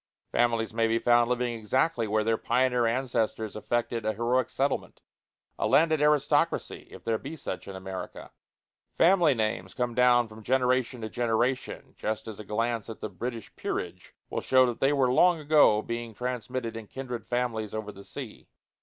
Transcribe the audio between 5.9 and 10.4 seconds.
aristocracy, if there be such in America. Family names come down